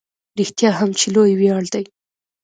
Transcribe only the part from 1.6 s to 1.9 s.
دی.